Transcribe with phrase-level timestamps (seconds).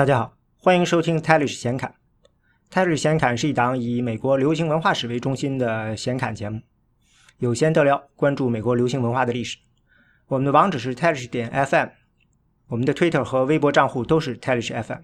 [0.00, 1.90] 大家好，欢迎收听《泰律师闲侃》。
[2.70, 6.62] 《泰律师闲侃》是一档以美国流行文化史为中心的闲侃节目，
[7.36, 9.58] 有闲得聊，关注美国流行文化的历史。
[10.28, 11.88] 我们的网址是泰律师点 FM，
[12.68, 15.00] 我们的 Twitter 和微博账户都是泰律师 FM。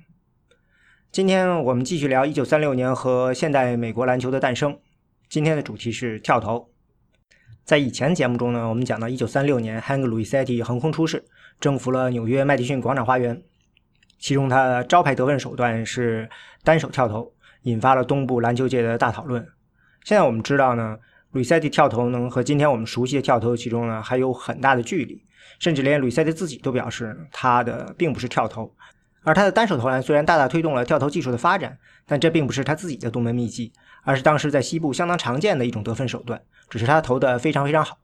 [1.12, 4.78] 今天我们继续聊1936年和现代美国篮球的诞生。
[5.28, 6.70] 今天的主题是跳投。
[7.64, 11.26] 在以前节目中呢，我们讲到1936年，Hank Luisetti 横空出世，
[11.60, 13.42] 征服了纽约麦迪逊广场花园。
[14.18, 16.28] 其中，他的招牌得分手段是
[16.64, 19.46] 单手跳投，引发了东部篮球界的大讨论。
[20.04, 20.98] 现在我们知道呢，
[21.32, 25.22] 吕塞蒂跳投呢和今天我们熟悉的跳投其中呢还有很大的距离，
[25.58, 28.74] 甚至连吕塞蒂自己都表示，他的并不是跳投，
[29.22, 33.72] 而他的单手投篮虽然大大推动了跳投技术的发展，但这并不是他自己的独门秘籍，
[34.04, 36.40] 而是当时在西部相当常见的一种得分手段，
[36.70, 37.98] 只是他投的非常非常好。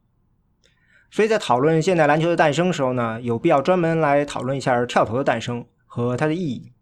[1.10, 5.64] 所以在讨论现代篮球的诞生时候呢，有必要专门来讨论一下跳投的诞生。
[5.94, 6.72] 和它的意义，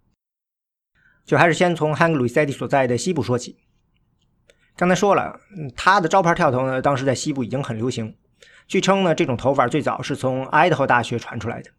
[1.27, 3.57] 就还是先从 Hank Luisetti 所在的西部说起。
[4.77, 5.41] 刚才说了，
[5.75, 8.15] 他的招牌跳投呢，当时在西部已经很流行。
[8.69, 11.73] 据称呢，这种投法最早是从爱达荷大学传出来的。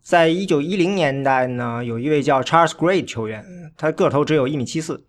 [0.00, 3.44] 在一九一零年代呢，有一位叫 Charles Gray 球员，
[3.76, 5.08] 他个头只有一米七四。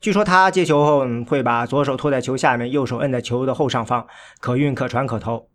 [0.00, 4.06] 据说他接球后会把左手托在球下面，右手摁在球的后上方，
[4.40, 5.50] 可运可传可投。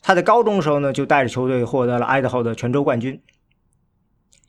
[0.00, 3.20] 他在高中时候呢，就带着球队获得了爱达荷的全州冠军。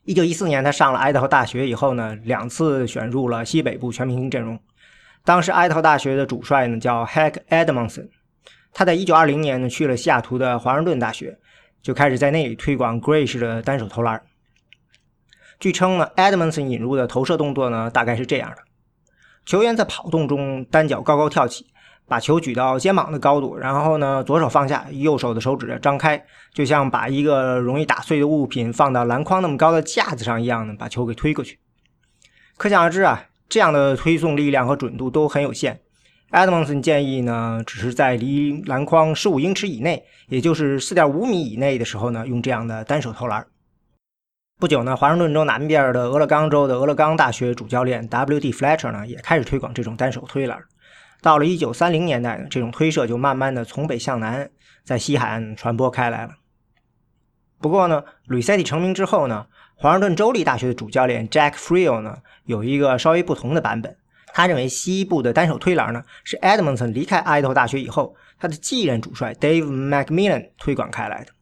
[0.04, 4.58] 一九一四年，他上了爱德华大学以后呢，两次选入了西北部全明星阵容。
[5.24, 8.08] 当时爱德华大学的主帅呢叫 Hank Edmondson，
[8.72, 11.38] 他在一九二零年呢去了西雅图的华盛顿大学，
[11.82, 14.20] 就开始在那里推广 Gray 式的单手投篮。
[15.60, 18.56] 据称呢，Edmondson 引入的投射动作呢大概是这样的：
[19.46, 21.66] 球员在跑动中单脚高高跳起。
[22.12, 31.58] 把球举到肩膀的高度，然后呢，左手放下，右手的手指张开，就像把一个容易打碎的物品放到篮筐那么高的架子上一样呢，把球给推过去。
[32.58, 35.80] 可想而知啊，这样的推送力量和准度都很有限。
[36.32, 43.46] Edmondson 建议呢，只是在离篮筐十五英尺以内，也就是四点五米以内的时候呢，用这样的单手投篮。
[44.60, 48.52] 不久呢，华盛顿州南边的俄勒冈州的俄勒冈大学主教练 W.D.
[48.52, 50.62] Fletcher 呢，也开始推广这种单手推篮。
[51.22, 54.50] 到了一九三零年代呢，这种推射就慢慢的从北向南，
[54.84, 56.34] 在西海岸传播开来了。
[57.60, 59.46] 不过呢，吕塞蒂成名之后呢，
[59.76, 63.96] 华盛顿州立大学的主教练 Jack Friel 呢，有一个稍微不同的版本。
[64.34, 71.32] 他认为西部的单手推篮呢，是 Edmondson 离开爱达荷大学以后，他的继任主帅 Dave McMillan 推广开来的。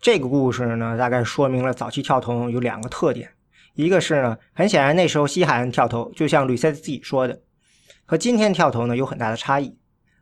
[0.00, 3.32] 这个故事呢，大概说明了早期跳投有两个特点，
[3.74, 7.42] 一个是呢，很显然那时候西海岸跳投，就像吕塞蒂自己说的。
[8.10, 9.76] 和今天跳投呢有很大的差异。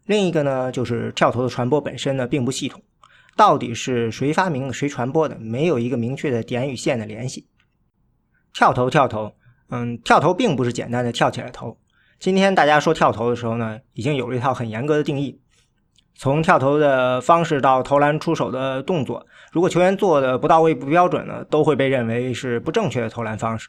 [0.06, 2.82] 另一个呢，就是跳投的传播本身呢并不系统，
[3.36, 7.46] 到底是谁发明的、谁传播的，没有一个明确的点与线的联系。
[8.52, 9.32] 跳投，跳投，
[9.70, 11.78] 嗯，跳投并不是简单的跳起来投。
[12.18, 15.40] 今天大家说跳投的时候呢，已经有了一套很严格的定义，
[16.16, 23.68] 从跳投的方式到投篮出手的动作，如果球员做的不到位、不标准呢，都会被认为是不正确的投篮方式。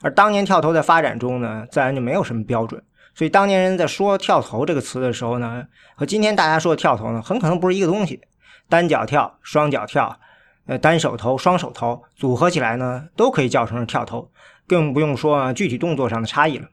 [0.00, 2.80] 而当年跳投在发展中呢，自然就没有什么标准。
[3.14, 8.20] 所以当年人在说“跳投”这个词的时候呢，和今天大家说的“跳投”呢，很可能不是一个东西。
[8.68, 10.18] 单脚跳、双脚跳、
[10.66, 14.30] 呃单手投、双手投组合起来呢，都可以叫成是跳投，
[14.66, 16.68] 更不用说具体动作上的差异了。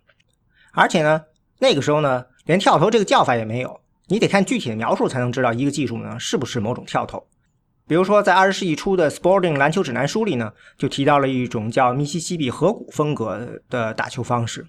[0.71, 1.23] 而且呢，
[1.59, 7.27] 那个时候呢，连跳投这个叫法也没有，你得看具体的描述才能知道一个技术呢是不是某种跳投。
[7.85, 14.65] 比如说，在二十世纪初的《Sporting 篮球指南书》里呢，就提到了一种叫密西西比河谷风格的打球方式。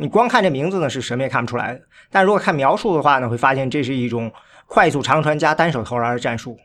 [0.00, 1.82] 你光看这名字呢，是什么也看不出来的。
[2.10, 4.32] 但如果看描述的话呢，会发现这是一种
[4.66, 6.58] 快速长传加单手投篮的战术。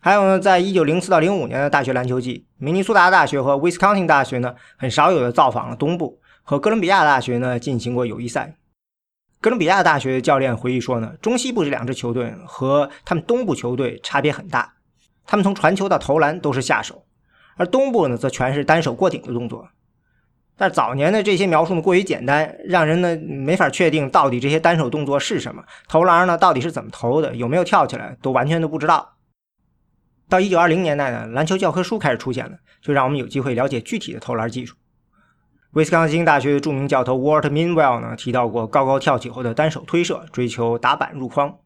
[0.00, 8.56] 还有呢，在一九零四到零五年的大学篮球季，明尼苏达大学和威斯康星大学呢，很少有的造访了东部，和哥伦比亚大学呢进行过友谊赛。
[9.40, 14.72] 哥伦比亚大学教练回忆说呢，中西部这两支球队和他们东部球队差别很大，
[15.24, 17.04] 他们从传球到投篮都是下手，
[17.56, 19.68] 而东部呢则全是单手过顶的动作。
[20.60, 29.16] 但早年的这些描述呢过于简单，让人呢没法确定到底这些单手动作是什么，投篮呢到底是怎么投的，有没有跳起来，都完全都不知道。
[30.28, 34.76] 到一九二零年代呢，篮球教科书开始出现了，就让我们有机会了解具体的投篮技术。
[35.70, 41.56] 威斯康星大学的著名教头 Walt Minwell 呢提到过高高跳起后的单手推射，追求打板入框。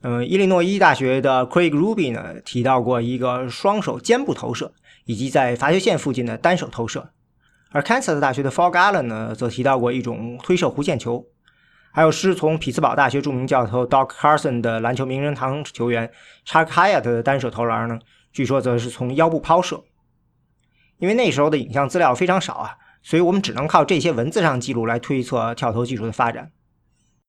[0.00, 4.72] 嗯，伊利诺伊大学的 Craig Ruby 呢提到过一个双手肩部投射，
[5.04, 7.10] 以及在罚球线附近的单手投射。
[7.72, 11.26] 而 Kansas 大学的 Fog Allen 呢，则提到过一种推射弧线球，
[11.90, 16.10] 还有师从匹兹堡大学著名教头 Doc Carson 的篮球名人堂球员
[16.46, 17.98] Chuck Hyatt 的单手投篮呢，
[18.32, 19.82] 据说则是从腰部抛射。
[20.98, 26.52] 因为那时候的影像资料非常少啊，所以我们只能靠这些文字上记录来推测跳投技术的发展。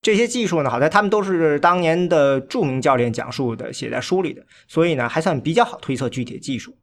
[0.01, 6.75] 这些技术呢，好在他们都是当年的著名教练讲述的，写在书里的，所以呢还算比较好推测具体的技术。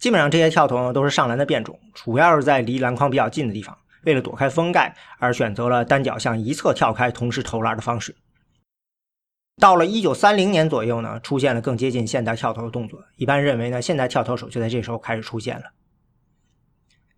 [0.00, 8.16] 基本上这些跳投呢都是上篮的变种，主要是在离篮筐比较近的地方，为了躲开封盖而选择了单脚向一侧跳开，同时投篮的方式。
[9.60, 15.64] 到了一九三零年左右呢，出现了更接近现代跳投的动作，一般认为呢，现代跳投手就在这时候开始出现了。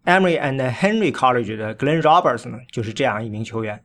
[0.05, 3.84] Emory and Henry College 的 Glenn Roberts 呢，就是这样一名球员。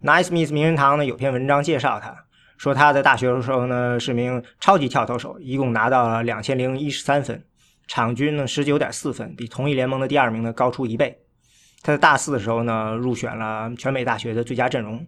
[0.00, 2.26] Naismith 名人堂呢有篇文章介绍他，
[2.56, 7.44] 说他在大学的时候呢是名超级跳投手，一共拿到了两千零一十三分，
[7.88, 11.18] 场均呢十九点四分，比同一联盟的第二名呢高出一倍。
[11.82, 15.04] 他在大四的时候呢入选了全美大学的最佳阵容。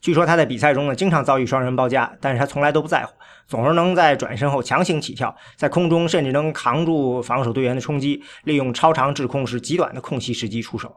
[0.00, 3.12] 据说他在比赛中呢经常遭遇双人包夹，但是他从来都不在乎，
[3.46, 10.96] 总是能在转身后强行起跳，在空中甚至能扛住防守队员的冲击，利用超长滞空时极短的空隙时机出手。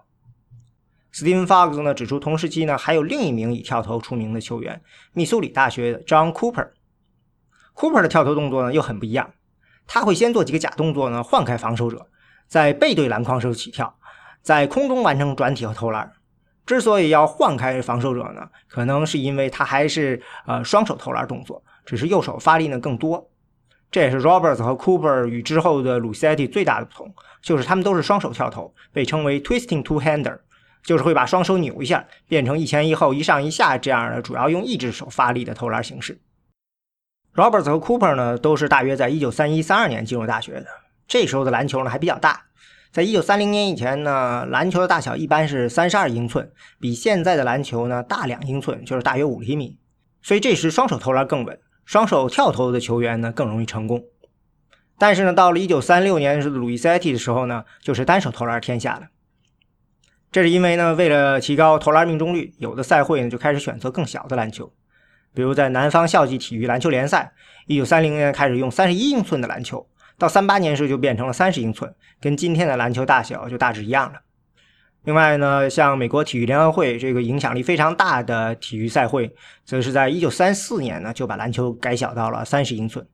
[1.14, 4.82] Steven Fox 呢指出，同时期呢还有另一名以跳投出名的球员，
[5.14, 6.70] 密苏里大学的 John Cooper。
[7.76, 9.32] Cooper 的跳投动作呢又很不一样，
[9.88, 12.08] 他会先做几个假动作呢，晃开防守者，
[12.48, 13.96] 在背对篮筐时候起跳，
[14.42, 16.12] 在空中完成转体和投篮。
[16.66, 23.30] 之所以要晃开防守者呢，可能是因为他还是呃双手投篮动作，只是右手发力呢更多。
[23.92, 30.40] 这也是 Roberts 和 Cooper 与之后的 Lucetti 最大的不同，就是他们都是双手跳投，被称为 Twisting Two-hander。
[30.84, 36.20] 就是会把双手扭一下，变成一前一后、一上一下这样的，主要用一只手发力的投篮形式。
[37.36, 40.68] Roberts 和 Cooper 呢，都是大约在1931、32年进入大学的。
[41.08, 42.44] 这时候的篮球呢还比较大，
[42.92, 49.80] 在一九三零年以前呢，篮球的大小一般是三十二英寸，比现在的篮球呢大两英寸，就是大约五厘米。
[50.22, 54.04] 所以这时双手投篮更稳，双手跳投的球员呢更容易成功。
[55.00, 59.08] 但是呢，到了一九三六年是路易斯埃蒂的时候呢，就是单手投篮天下了。
[60.32, 64.72] 这是因为呢，为了提高投篮命中率，有的赛会呢就开始选择更小的篮球，
[65.34, 67.34] 比如在南方校际体育篮球联赛，
[67.68, 69.88] 一九三零年开始用三十一英寸的篮球，
[70.18, 74.20] 到三八年时就变成了三十英寸，跟今天的篮球大小就大致一样了。
[75.06, 79.36] 另外呢，像美国体育联合会这个影响力非常大的体育赛会，
[79.66, 83.06] 则是在一九三四年呢就把篮球改小到了三十英寸。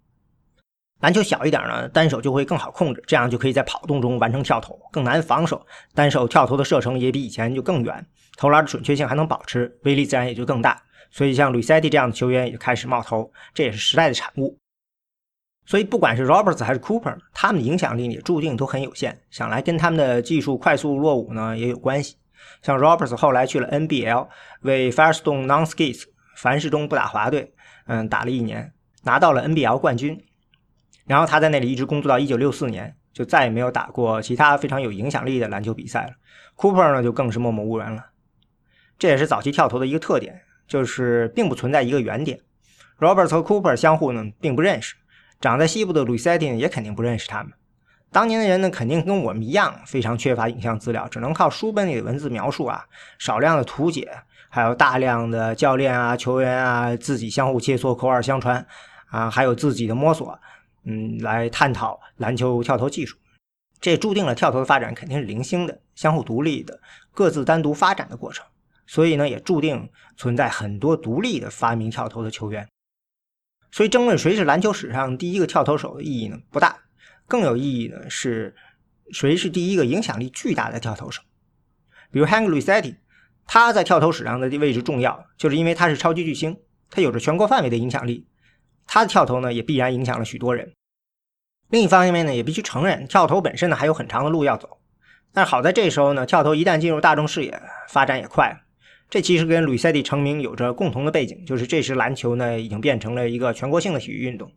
[1.00, 5.65] 篮球小一点呢，单手就会更好控制，这样就可以在跑动中完成跳投，更难防守。
[5.95, 8.06] 单手跳投的射程也比以前就更远，
[8.38, 10.80] 投篮的准确性还能保持，威力自然也就更大。
[11.11, 14.57] 所以像 Lucetti 这样的球员也开始冒头，这也是时代的产物。
[15.65, 19.21] 所以不管是 Roberts 还是 Cooper，他们的影响力也注定都很有限。
[19.29, 22.15] 想来跟他们的技术快速落伍呢也有关系。
[22.61, 24.27] 像 Roberts 后来去了 NBL，
[24.61, 27.53] 为 Firestone Non-Skids 凡士中不打滑队，
[27.85, 28.73] 嗯，打了一年，
[29.03, 30.19] 拿到了 NBL 冠军。
[31.05, 36.13] 然后他在那里一直工作到一九六四年，就再也没有打过其他非常有影响力的篮球比赛了。
[36.55, 38.05] Cooper 呢就更是默默无闻了。
[38.97, 42.39] 这也是早期跳投的一个特点，就是并不存在一个原点。
[43.00, 44.95] Roberts 和 Cooper 相互呢并不认识，
[45.42, 47.51] 长在西部的 Lucetti 也肯定不认识他们。
[48.12, 52.86] 当年的人呢肯定跟我们一样，非常缺乏影像资料，只能靠书本里的文字描述啊，
[53.18, 54.10] 少量的图解，
[54.50, 58.65] 还有大量的教练啊、球员啊自己相互切磋、口耳相传
[59.10, 60.39] 啊，还有自己的摸索。
[60.86, 63.18] 嗯，来探讨篮球跳投技术，
[63.80, 66.79] 这注定了跳投的发展肯定是零星的、相互独立的、
[67.12, 68.46] 各自单独发展的过程。
[68.89, 72.67] 所以呢，也注定存在很多独立的发明跳投的球员。
[73.72, 76.75] 所以，争论谁是篮球史上第一个跳投手的意义呢不大，
[77.27, 78.55] 更有意义的是
[79.12, 81.22] 谁是第一个影响力巨大的跳投手。
[82.10, 82.96] 比如 Hank Lucetti，
[83.46, 88.27] 他在跳投史上的位置重要，就是因为他是超级巨星，他有着全国范围的影响力。
[88.88, 90.74] 他的跳投呢，也必然影响了许多人。
[91.69, 94.79] 另一方面呢，也必须承认，跳投本身呢还有很长的路要走。
[95.31, 98.63] 但好在这时候呢，跳投一旦进入大众视野，发展也快。
[99.10, 104.51] 这其实跟吕塞蒂成名有着共同的背景，就是这时篮球呢已经变成了一个全国性的体育运动。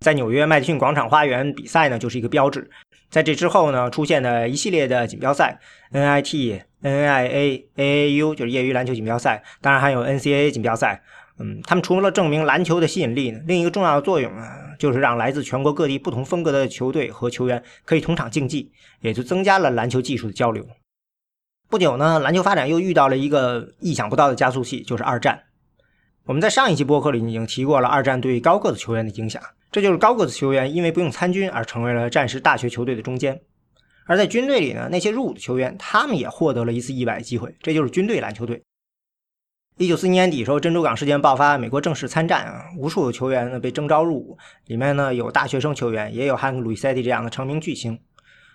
[0.00, 2.68] 在纽约麦迪逊广场花园比赛呢，就是一个标志。
[3.10, 5.60] 在这之后呢，出现的一系列的锦标赛
[5.92, 11.02] ，NIT、NIA、AAU 就是业余篮球锦标赛，当然还有 NCAA 锦标赛。
[11.38, 20.66] 嗯，他们除了证明篮球的吸引力呢，另一个重要的作用啊，就是让来自全国各地不同风格的球队和球员可以同场竞技，也就增加了篮球技术的交流。
[21.74, 25.42] 不久呢，篮球发展又遇到了一个意想不到的加速器，就是二战。
[26.24, 33.40] 我们在上一期播客里已经提过了二战对高个子球员的影响，这就是高个子球员因为不用参军而成为了战时大学球队的中坚。
[34.06, 38.62] 而在军队里呢，那些入伍的球员，他们也获得了一次意外的机会，这就是军队篮球队。
[39.78, 47.98] 一九四一年底时候，珍珠港事件爆发，美国正式参战啊，无数的球员呢被征召入伍，里面呢有大学生球员，也有汉克·鲁伊塞蒂这样的成名巨星。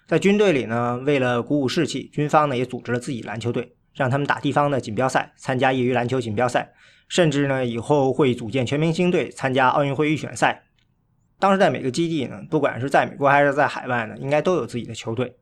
[0.10, 6.74] 在军队里呢，为了鼓舞士气，军方呢也组织了自己篮球队，让他们打地方的锦标赛，参加业余篮球锦标赛，
[7.08, 10.64] 甚至呢以后会组建全明星队参加奥运会预选赛。
[11.38, 15.36] 当时在每个基地呢，不管是在美国还是在海外呢，应该都有自己的球队。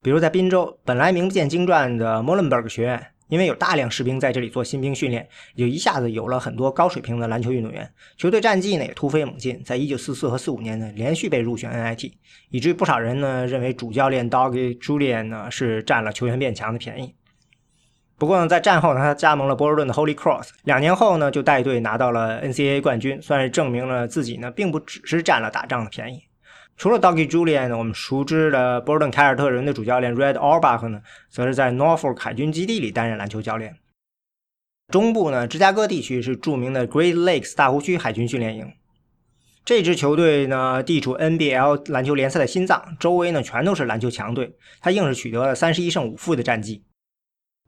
[0.00, 3.04] 比如在滨州，本来名不见经传的 Molenberg 学院。
[3.28, 7.88] 因为有大量士兵在这里做新兵训练，也就一下子有了很多高水平的篮球运动员。
[8.16, 12.12] 球队战绩呢也突飞猛进，在一九四四和四五年呢连续被入选 NIT，
[12.50, 17.14] 以至于不少人呢认为主教练 Doggy Julian 呢是占了球员变强的便宜。
[18.16, 26.24] 不过呢，在战后呢，他加盟了波士顿的 Holy Cross，两年后呢就带队拿到了 NCAA 冠军，算是证明了自己呢并不只是占了打仗的便宜。
[26.78, 33.76] 除了 Doggy Julian，我们熟知的波士顿凯尔特人的主教练 Red a r b a c h 呢，则是在 Norfolk 海军基地里担任篮球教练。
[34.92, 38.72] 中部呢，芝加哥地区是著名的 Great Lakes 大湖区海军训练营。
[39.64, 46.84] 这支球队呢，地处 NBL 篮球联赛的心脏，周围呢全都是篮球强队，他硬是取得了三十一胜五负的战绩。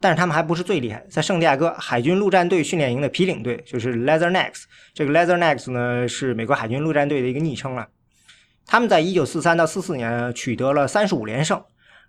[0.00, 4.62] 但是他们还不是最厉害，在圣地亚哥海军陆战队训练营的皮领队就是 Leathernecks，
[4.94, 7.88] 这个 Leathernecks 呢是美国海军陆战队的一个昵称了。
[8.70, 11.60] 他们在一九四三到四四年取得了三十五连胜，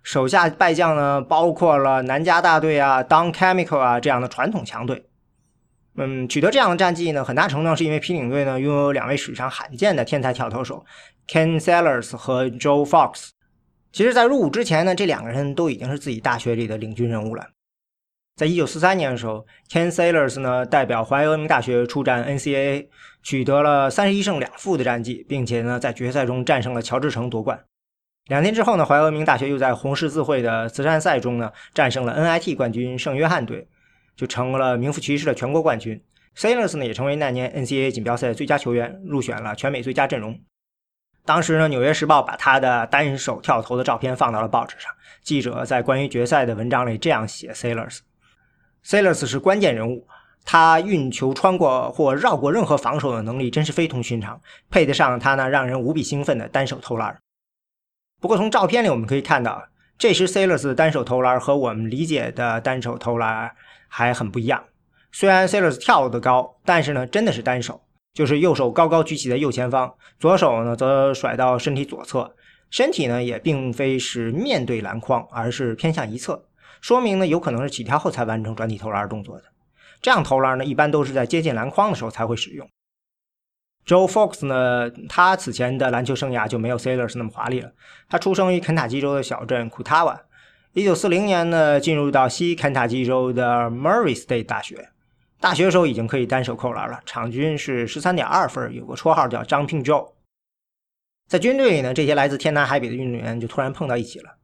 [0.04, 5.04] 手下败将呢包括了南加大队啊、Don Chemical 啊这样的传统强队。
[5.96, 10.86] 嗯，取得这样的战绩呢，很大程度上是因为皮领队呢拥有两位史上罕见的天才跳投手
[11.26, 13.30] Ken Sellers 和 Joe Fox。
[13.90, 17.44] 其实，在入伍之前呢，这两个人都已经是自己大学里的领军人物了。
[18.36, 22.86] 在一九四三年的时候，Ken Sellers 呢代表怀俄明大学出战 NCAA，
[23.22, 27.64] 取得了三十一胜两负的战绩，并且呢在决赛中战胜了乔治城夺冠。
[28.26, 33.66] 两天之后呢，怀俄明大学又在红十字会的慈善赛中呢战胜了 NIT 冠军圣约翰队，
[34.16, 36.02] 就成了名副其实的全国冠军。
[36.36, 40.38] Sellers 呢也成为那年 NCAA 锦标赛最佳球员，入选了全美最佳阵容。
[41.24, 44.90] 当时呢，《纽约时报》把他的单手跳投的照片放到了报纸上。
[45.22, 47.98] 记者在关于决赛的文章里这样写：Sellers。
[48.84, 50.08] Sellers 是关键人物，
[50.44, 57.16] 他运球穿过或绕过任何防守的能力真是非同寻常，配得上他那让人无比兴奋的单手投篮。
[58.20, 59.64] 不过从照片里我们可以看到，
[59.98, 63.50] 这时 Sellers 的单手投篮和我们理解的单手投篮
[63.88, 64.64] 还很不一样。
[65.10, 67.82] 虽然 Sellers 跳得高，但是呢，真的是单手，
[68.14, 72.34] 就是右手高高举起在右前方，左手呢则甩到身体左侧，
[72.70, 76.44] 身体呢也并非是面对篮筐，而是偏向一侧。
[76.80, 79.44] 说明呢，有可能是起跳后才完成转体投篮动作的。
[80.02, 82.68] 这样投篮呢，一般都是在接近篮筐的时候才会使用。
[83.86, 87.72] Joe Fox 呢，他此前的篮球生涯就没有 Sailors 那么华丽了。
[88.08, 90.20] 他出生于肯塔基州的小镇库塔瓦，
[90.72, 94.90] 一九四零年呢，进入到西肯塔基州的 Murray State 大学。
[95.40, 100.12] 大学时候已经可以单手扣篮了，场均是十三点二分，有个绰号叫 Jumping Joe。
[101.28, 104.36] 在军队里呢，这些来自天南海北的运动员就突然碰到一起了。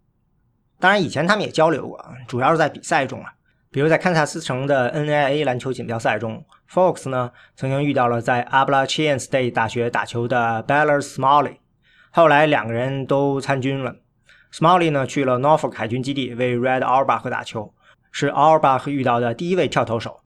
[0.80, 3.32] 当然，以前他们也交流过，主要是在比赛中啊，
[3.70, 11.56] 比如在堪萨斯城的 NIA 篮球锦标赛中，Fox 呢曾经遇到了在 Appalachian State 大学打球的 Baylor Smalley，
[12.10, 13.96] 后来两个人都参军了。
[14.52, 17.74] Smalley 呢去了 Norfolk 海军基地为 Red Auerbach 打球，
[18.10, 20.22] 是 Auerbach 遇到的第一位跳投手。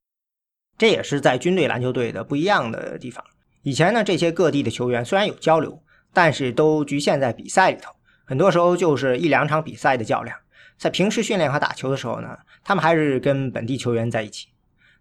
[0.78, 3.24] 这也是在军队篮球队的不一样的地方。
[3.62, 5.82] 以前呢，这些各地的球员虽然有交流，
[6.12, 7.92] 但是都局限在比赛里头。
[8.24, 10.36] 很多时候就是一两场比赛的较量，
[10.82, 14.48] 在平时训练和打球的时候呢，他们还是跟本地球员在一起。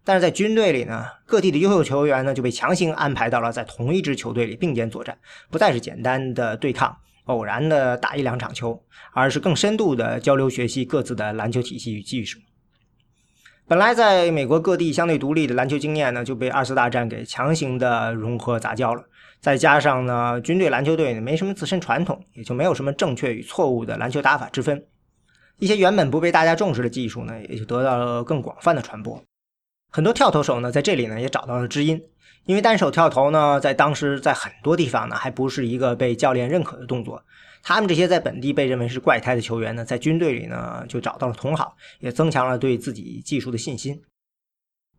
[0.04, 5.18] 但是在军队里呢，各地的优秀球员呢就被强行安排到了在同一支球队里并肩作战，
[5.50, 8.80] 不再是简单的对抗、偶然的打一两场球，
[9.12, 12.38] 而是更深度的交流学习各自的篮球体系与技术。
[13.66, 19.02] 本来在美国各地相对独立的篮球经验呢，就被二次大战给强行的融合杂交了。
[19.40, 24.84] 再加上呢，军队篮球队呢没什么自身传统，也就没有什么正确与错误的篮球打法之分。
[25.62, 29.22] 一些原本不被大家重视的技术呢，也就得到了更广泛的传播。
[29.92, 32.02] 很多跳投手呢，在这里呢也找到了知音，
[32.46, 37.24] 因为单手跳投呢，在当时在很多地方呢，还不是一个被教练认可的动作。
[37.62, 44.02] 他们这些在本地被认为是怪胎的球员呢，在军队里呢就找到了同好，也增强了对自己技术的信心。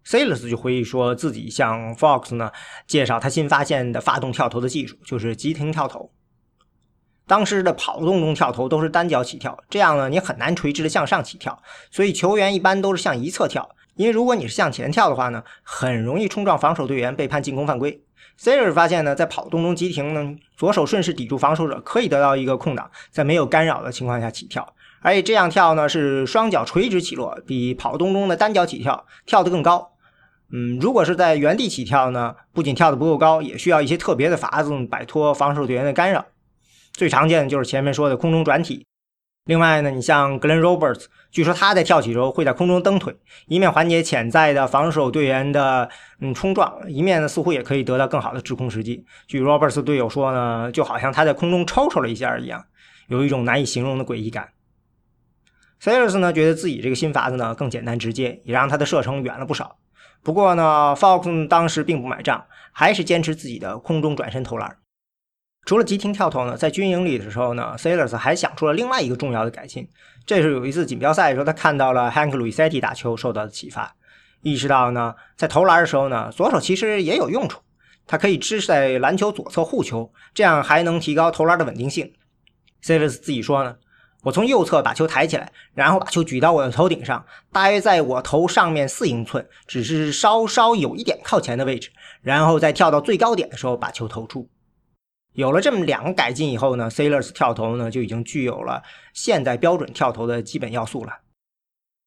[0.05, 2.49] Sellers 就回忆说自己向 Fox 呢
[2.87, 6.09] 介绍他新发现的发动跳投的技术，就是急停跳投。
[7.33, 11.59] 当时的跑动中跳投都是单脚起跳，这样呢你很难垂直的向上起跳，
[11.89, 13.67] 所以球员一般都是向一侧跳。
[13.95, 18.03] 因为如果你是向前跳的话呢，很容易冲撞防守队员，被判进攻犯规。
[18.39, 24.71] Sellers 发现呢，在跑动中急停呢，左手顺势抵住防守者，可以得到一个空档，在没有干扰的情况下起跳，
[25.01, 29.93] 而且这样跳呢是双脚垂直起落，比跑动中的单脚起跳跳得更高。
[30.51, 36.23] 嗯，如果是在原地起跳呢，不仅跳得不够高，也需要一些特别的法子摆脱防守队员的干扰。
[36.93, 38.85] 最常见的就是前面说的空中转体。
[39.45, 43.13] 另外呢，你像 Glen Roberts，据说他在跳起时候会在空中蹬腿，
[43.47, 45.89] 一面缓解潜在的防守队员的
[46.21, 49.05] 嗯冲撞，一面呢似乎也可以得到更好的制空时机。
[49.27, 52.63] 据 Roberts 队友说呢，就好像他在空中抽抽了一下一样，
[53.09, 54.47] 有一种难以形容的诡异感。
[55.81, 59.77] Sayers 呢觉得自己这个新法子呢更简单直接，也让他的射程远了不少。
[60.23, 64.77] 不过呢，Fox 当时并不买账，还是坚持自己的空中转身投篮。
[65.65, 69.87] 除了急停跳投呢，在军营里的时候呢，Sailors 还想出了另外一个重要的改进。
[70.25, 73.95] 这是有一次锦标赛的时候，他看到了 Hank Luisetti 打球受到的启发，
[74.41, 77.61] 意识到呢，在投篮的时候呢，左手其实也有用处。
[78.05, 82.11] 他可以支持在篮球左侧护球，这样还能提高投篮的稳定性。
[82.83, 83.77] Sailors 自己说呢，
[84.23, 91.89] 我从右侧把球抬起来，然后把球举到我的头顶上，大约在我头上面四英寸，只是稍稍有一点靠前的位置，
[92.21, 94.49] 然后再跳到最高点的时候把球投出。
[95.33, 101.19] 有了这么两个改进以后呢，Sailors 跳投呢就已经具有了现代标准跳投的基本要素了。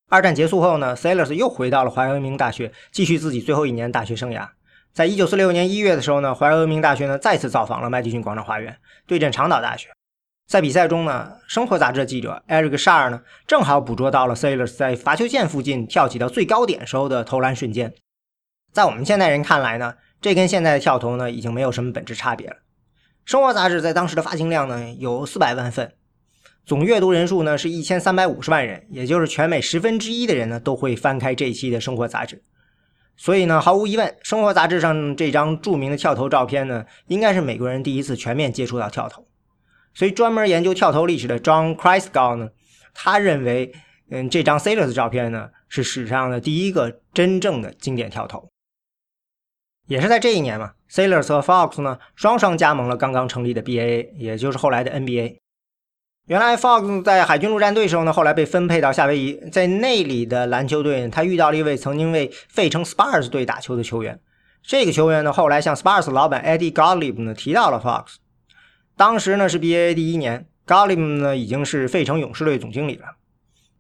[0.09, 4.49] 二战结束后呢，Sailors 又回到了怀俄明大学，继续自己最后一年大学生涯。
[4.93, 9.89] 在一九四六年一月的时候呢，怀俄明大学呢再次造访了麦迪逊广场花园，对阵长岛大学。
[10.49, 17.93] 在比赛中呢，生活杂志的记者 Eric Shar 呢正好捕捉到了 Sailors 在罚球线附近跳起到最高点时候的投篮瞬间。
[18.73, 22.57] 在我们现代人看来呢，这跟现在的跳投呢已经没有什么本质差别了。
[23.27, 25.93] 生活杂志在当时的发行量呢有四百万份，
[26.65, 32.41] 总阅读人数呢是一千三百五十万人，也就是全美十分之一的人呢都会翻开这一期的生活杂志。
[33.17, 39.27] 所以呢，毫无疑问，生活杂志上这张著名的跳投照片呢，应该是美国人第一次全面接触到跳投。
[39.93, 42.51] 所以，专门研究跳投历史的 John Kreisgau 呢，
[42.95, 43.73] 他认为，
[44.11, 48.49] 嗯，这张 Sailors 的照片呢是史上的第一个真正的经典跳投。
[49.87, 55.37] 也是在这一年嘛，Sailors 和 Fox 呢双双加盟了刚刚成立的 BAA，也就是后来的 NBA。
[56.27, 64.19] 原来 Fox 在海军陆战队时候呢，后来被分配到夏威夷，在那里的篮球队，他遇到了一位曾经为费城 Spurs 队打球的球员。
[64.61, 68.17] 这个球员呢，后来向 Spurs 老板 Eddie Gottlieb 呢提到了 Fox。
[68.97, 73.05] 当时呢是 BAA 第一年，Gottlieb 呢已经是费城勇士队总经理了。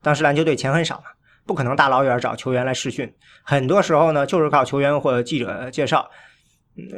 [0.00, 1.15] 当时篮球队钱很少嘛。
[1.46, 3.10] 不可能大老远找球员来试训，
[3.44, 6.10] 很多时候呢就是靠球员或者记者介绍。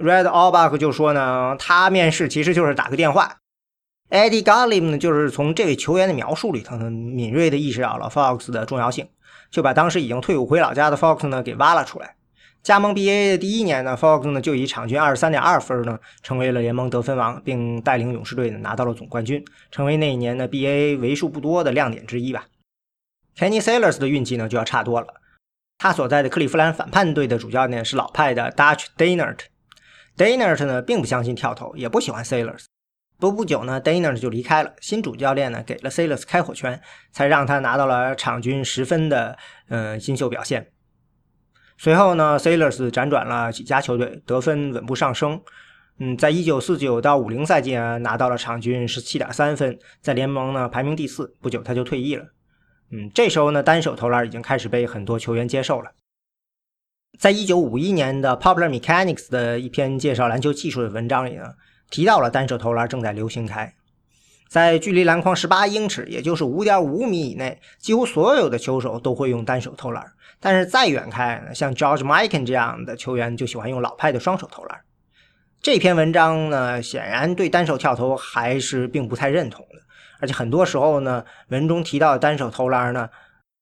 [0.02, 3.36] Red Auerbach 就说呢，他面试其实就是打个电话。
[4.10, 9.06] Eddie Gottlieb 呢，就是从这位球员的描述里头呢，敏锐地意识到了 Fox 的重要性，
[9.50, 12.16] 就把当时已经退伍回老家的 Fox 呢给挖了出来。
[12.62, 22.46] 加盟 BA 的第一年呢，Fox 呢就以场均二十三点二分呢，成为了联盟得分王，并带领勇士队呢拿到了总冠军，成为那一年的 BA 为数不多的亮点之一吧。
[23.38, 25.06] Kenny Sailors 的运气呢就要差多了。
[25.78, 29.42] 他所在的克利夫兰反叛队的主教练是老派的 Dutch Daynert。
[30.16, 32.64] Daynert 呢并不相信跳投，也不喜欢 Sailors。
[33.20, 34.74] 不不久呢，Daynert 就离开了。
[34.80, 36.80] 新主教练呢给了 Sailors 开火权，
[37.12, 40.72] 才让他拿到了场均十分的嗯新秀表现。
[41.76, 45.40] 随后呢，Sailors 辗转了几家球队，得分稳步上升。
[46.00, 51.36] 嗯，在一九四九到五零赛季啊，拿到了场均十七点三分，在联盟呢排名第四。
[51.40, 52.24] 不久他就退役了。
[52.90, 55.92] 嗯，这时候呢，单手投篮已经开始被很多球员接受了。
[57.18, 61.54] 在一九五一年的《Popular Mechanics》的一篇介绍篮球技术的文章里呢，
[61.90, 63.74] 提到了单手投篮正在流行开。
[64.48, 70.12] 在距离篮筐十八英尺，也就是五点五米以内，几乎所有的球手都会用单手投篮。
[70.40, 74.80] 但是再远开，像 George Mikan 这样的球员就喜欢用老派的双手投篮。
[75.60, 79.82] 这篇文章呢，显然对单手跳投还是并不太认同的。
[80.20, 83.08] 而且很多时候呢，文中提到的单手投篮呢，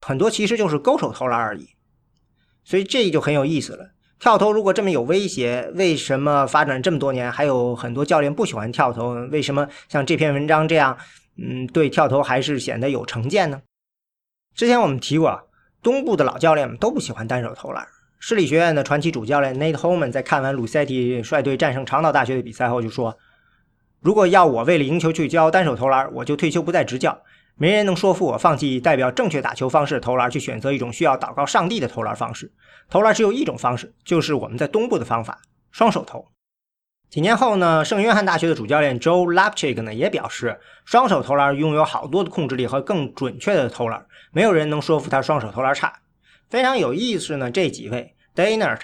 [0.00, 1.68] 很多其实就是勾手投篮而已。
[2.64, 3.90] 所以这就很有意思了。
[4.18, 9.12] 跳投如果这么有威胁，为什么发展这么多年还有很多教练不喜欢跳投？
[9.30, 10.96] 为什么像这篇文章这样，
[11.36, 13.60] 嗯，对跳投还是显得有成见呢？
[14.54, 15.42] 之前我们提过啊，
[15.82, 17.86] 东部的老教练们都不喜欢单手投篮。
[18.18, 23.18] 市立学院的传奇主教练 Nate Holman 在看完鲁塞蒂率队战胜长岛大学的比赛后就说。
[24.06, 27.22] 如果要我为了赢球去教单手投篮，我就退休不再执教。
[27.56, 32.52] 没人能说服我放弃代表正确打球方式投篮，去选择一种需要祷告上帝的投篮方式。
[32.88, 35.40] 投篮只有一种方式，就是我们在东部的方法——
[35.72, 36.24] 双手投。
[37.10, 45.92] 几年后呢，圣约翰大学的主教练 Joe Lapchick 呢也表示，双手投篮拥有好多的控制力和更准确的投篮，没有人能说服他双手投篮差。
[46.48, 48.82] 非常有意思呢，这几位 Daynert、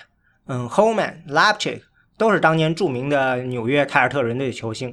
[0.48, 1.82] 嗯 Holman、Lapchick
[2.18, 4.92] 都是当年著名的纽约凯尔特人队的球星。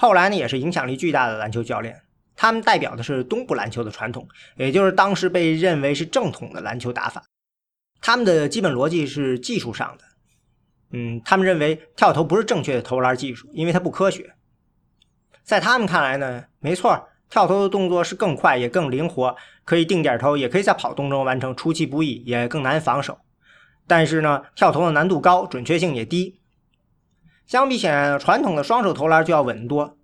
[0.00, 2.00] 后来呢，也是影响力巨大的篮球教练。
[2.34, 7.22] 他们代表的是东部篮球的传统，也就是当时被认为是正统的篮球打法。
[8.00, 10.04] 他们的基本逻辑是技术上的。
[10.92, 14.32] 嗯，他们认为跳投不是正确的投篮技术，因为它不科学。
[15.42, 19.36] 在他们看来呢，没错，跳投的动作是更快也更灵活，
[19.66, 23.18] 可以定点投，也可以在跑动中完成，出其不意，也更难防守。
[23.86, 26.39] 但是呢，跳投的难度高，准确性也低。
[27.50, 29.98] 相比起来，传统的双手投篮就要稳多。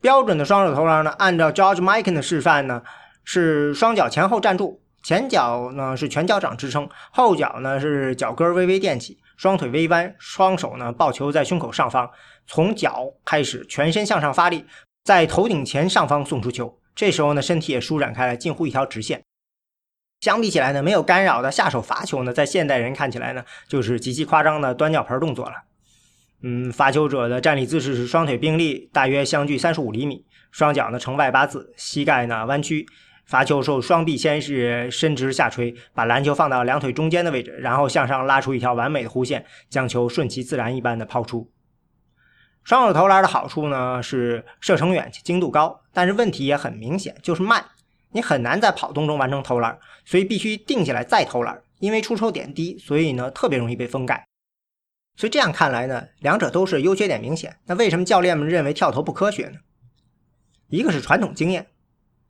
[0.00, 2.80] 标准的双手投篮呢，按照 George m i k e n 的示范呢，
[3.24, 12.08] 是双脚前后站住，前脚呢是全脚掌支撑，后脚呢是脚跟微微垫起，双腿微弯，双手呢抱球在胸口上方，
[12.46, 14.64] 从脚开始全身向上发力。
[15.02, 19.24] 在头顶前上方送出球，这时候呢，身体也舒展开来，近乎一条直线。
[20.20, 25.64] 相比起来呢，没有干扰的下手罚球呢，在现代人看起来呢，就是极其夸张的端尿盆动作了。
[26.42, 32.86] 嗯，罚球者的站立姿势是双腿并立，大约相距三十五厘米，双脚呢呈外八字，膝盖呢弯曲。
[33.24, 41.50] 罚球时候，双臂先是伸直下垂，把篮球放到两腿中间的位置，然后向上拉出一条完美的弧线，将球顺其自然一般的抛出。
[42.62, 47.64] 双手投篮的好处呢是射程远、精度高，但是问题也很明显，就是慢。
[48.12, 51.60] 你很难在跑动中完成投篮，所以必须定下来再投篮。
[51.80, 54.24] 因为出手点低，所以呢特别容易被封盖。
[55.16, 57.56] 所以这样看来呢，两者都是优缺点明显。
[57.66, 59.58] 那为什么教练们认为跳投不科学呢？
[60.68, 61.68] 一个是传统经验，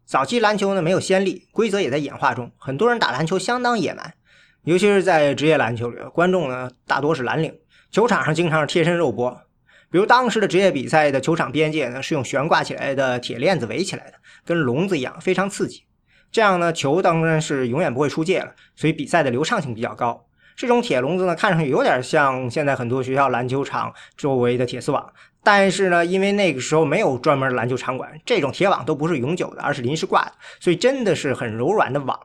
[0.05, 4.15] 早期篮球呢没有先例，规则也在演化中，很多人打篮球相当野蛮，
[4.63, 7.59] 尤其是在职业篮球里，观众呢大多是蓝领，
[7.91, 9.43] 球场上经常是贴身肉搏。
[9.91, 15.85] 比如当时的职业比赛的球场边界呢，是用悬挂起来的铁链子围起来的，跟笼子一样，非常刺激。
[16.31, 20.26] 这样呢，球当然是永远不会出界了，所以比赛的流畅性比较高。
[20.57, 25.13] 这种铁笼子呢，看上去有点像现在很多学校篮球场周围的铁丝网，
[25.45, 32.19] 但是呢，因为那个时候没有专门篮球场馆，这种铁网都不是永久的，而是临时挂的，所以真的是很柔软的网。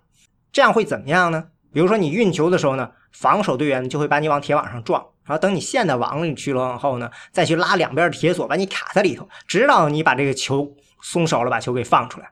[0.51, 1.43] 这样会怎么样呢？
[1.73, 5.05] 比如说你运球的时候呢，防守队员就会把你往铁网上撞。
[5.23, 12.29] 然后等你陷在网里去了后呢，再去拉两边的铁锁，把你卡在里头，直到你把这个球松手了，把球给放出来，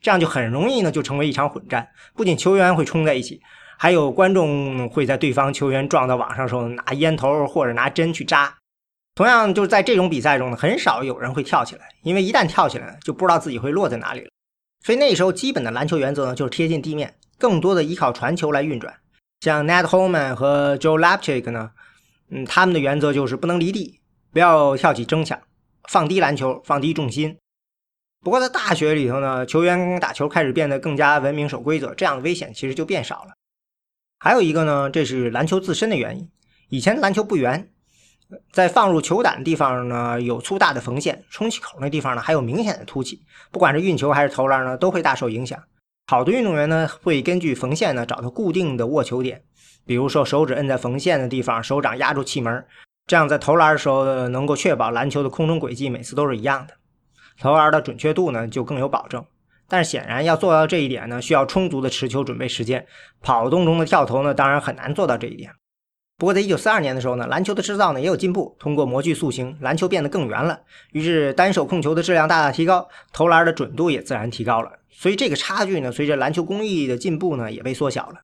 [0.00, 1.88] 这样就很容易呢，就成为一场混战。
[2.14, 3.40] 不仅球员会冲在一起，
[3.78, 8.54] 还有观众会在对方球员撞到网上的时候拿烟头或者拿针去扎。
[9.14, 14.28] 同样，就是在这种比赛中呢，很少有人会跳起来，因为一旦跳起来，就不知道自己会落在哪里了。
[14.84, 18.94] 所以那时候基本的篮球原则呢，就是贴近地面，更多的依靠传球来运转。
[19.40, 21.70] 像 Ned Holman 和 Joe Lapchick 呢。
[22.30, 24.00] 嗯，他们的原则就是不能离地，
[24.34, 25.40] 不要跳起争抢，
[25.88, 27.38] 放低篮球，放低重心。
[28.20, 33.32] 不过在大学里头呢，球员打球开始变得更加文明、守规则，这样的危险其实就变少了。
[34.20, 36.28] 还有一个呢，这是篮球自身的原因。
[36.68, 37.70] 以前篮球不圆，
[38.52, 45.58] 在放入球胆的地方呢有粗大的缝线，充气口那地方呢还有明显的凸起，不管是运球还是投篮呢，都会大受影响。
[46.08, 49.44] 好的运动员呢会根据缝线呢找到固定的握球点。
[49.86, 52.66] 比如说，手指摁在缝线的地方，手掌压住气门，
[53.06, 56.74] 这样在投篮的时候能够确保篮球的空中轨迹每次都是一样的，
[57.40, 59.24] 投篮的准确度呢就更有保证。
[59.68, 62.86] 但是显然要做到这一点呢，需要充足的持球准备时间。
[63.20, 65.52] 跑动中的跳投呢，当然很难做到这一点。
[66.16, 70.60] 不过在1942年的时候呢，篮球的制造呢也有进步，通过模具塑形，篮球变得更圆了，
[70.92, 74.72] 于是单手控球的质量大大提高，投篮的准度也自然提高了。
[74.90, 78.22] 所以这个差距呢，随着篮球工艺的进步呢，也被缩小了。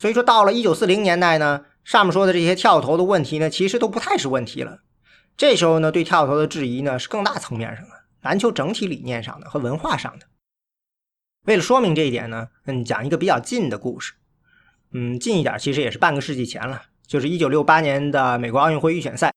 [0.00, 4.78] 所以说，到了一九四零年代呢，上面说的这些跳投的问题呢，其实都不太是问题了。
[5.36, 7.90] 这时候呢，对跳投的质疑呢，是更大层面上的，
[8.22, 10.26] 篮球整体理念上的和文化上的。
[11.46, 14.12] 为了说明这一点呢，嗯，讲一个比较近的故事。
[14.92, 19.32] 嗯，近一点其实也是半个世纪前了，就是一九六八年的美国奥运会预选赛，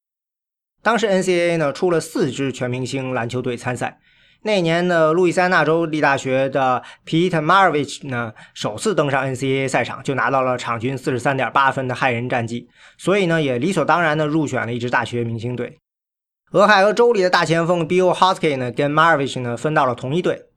[0.81, 3.99] 当时 NCAA 呢出了四支全明星篮球队参赛。
[4.45, 15.79] 那年的路易斯安那州立大学的 Pete Maravich 呢，首次登上 NCAA 赛场就拿到了场均四十三点八分的骇人战绩，所以呢，也理所当然的入选了一支大学明星队。
[16.51, 20.47] 俄亥俄州里的大前锋 Bill Hosky 呢，跟 Maravich 呢分到了同一队。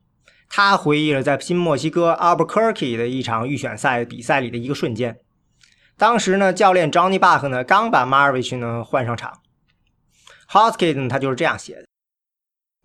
[0.49, 5.19] 他回忆了在新墨西哥 Albuquerque 的一场预选赛比赛里的一个瞬间。
[5.97, 9.41] 当时呢，教练 Johnny Buck 呢刚把 Marvich 呢换上场
[10.49, 11.85] ，Hosky 呢他就是这样写的。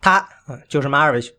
[0.00, 1.30] 他嗯，就是马尔维奇，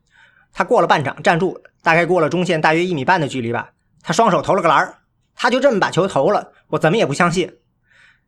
[0.53, 3.71] 他过了半场站住，大概过了中线大约一米半的距离吧。
[4.01, 4.95] 他双手投了个篮
[5.35, 6.53] 他就这么把球投了。
[6.67, 7.57] 我怎么也不相信，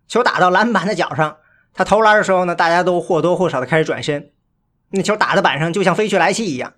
[0.07, 1.37] 球打到篮板的脚上，
[1.73, 4.31] 他投篮的时候呢，大家都或多或少的开始转身。
[4.89, 6.73] 那球打在板上就像飞去来气一样。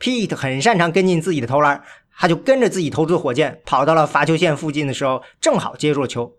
[0.00, 1.82] Pete 很擅长跟进自己的投篮，
[2.18, 6.32] 他就跟着自己投出火箭跑到了罚球线附近的时候，正好接住了球，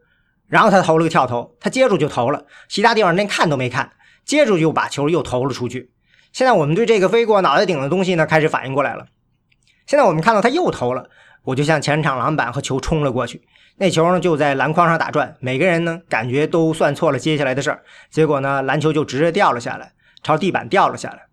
[0.48, 3.91] 然后他投了个跳投，他接住就投了，其他地方连看都没看，
[4.26, 5.91] 接住就把球又投了出去。
[6.34, 9.06] 现在我们对这个飞过脑袋顶的东西呢开始反应过来了。
[9.86, 11.10] 现在我们看到他又投了，
[11.43, 13.41] 我就向前场篮板和球冲了过去。
[13.78, 21.27] 那球呢就在篮筐上打转，每个人呢感觉都算错了接下来的事儿，结果呢篮球就直接掉了下来，朝地板掉了下来。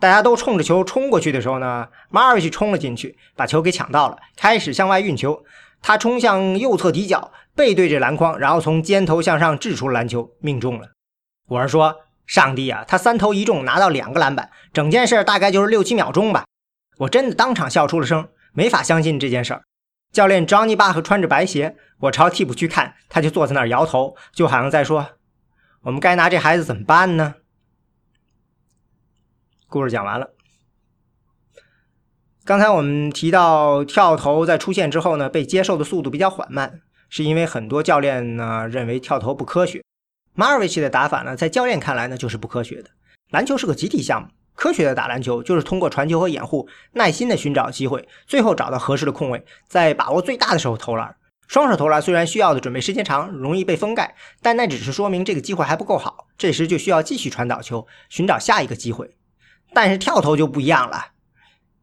[0.00, 5.44] 大家都冲着球冲过去的时候呢，马尔维奇冲了进去，把球给抢到了，开始向外运球。
[5.82, 10.88] 他冲向右侧底角，背对着篮筐，然后从肩头向上掷出篮球，命中了。
[11.48, 16.44] 我是说，上帝啊，他三投一中，拿到两个篮板，整件事大概就是六七秒钟吧。
[16.98, 19.62] 我真的当场笑出了声，没法相信这件事儿。
[20.12, 25.06] 教练 Johnny 巴赫穿着白鞋，我朝替补区看，他就坐在那儿摇头，就好像在说
[25.82, 27.34] ：“我们该拿这孩子怎么办呢？”
[29.70, 30.30] 故事讲完了。
[32.46, 39.84] 刚才我们提到跳投在出现之后呢，被接受的速度比较缓慢，是因为很多教练呢认为跳投不科学。
[40.32, 42.88] 马尔维奇的打法呢，在教练看来呢就是不科学的。
[43.28, 44.28] 篮球是个集体项目。
[44.54, 51.14] 科学的打篮球就是通过传球和掩护，耐心的寻找机会，最后找到合适的空位，在把握最大的时候投篮。
[51.46, 56.26] 双手投篮虽然需要的准备时间长，容易被封盖，但那只是说明这个机会还不够好。
[56.38, 59.17] 这时就需要继续传导球，寻找下一个机会。
[59.72, 61.06] 但是跳投就不一样了，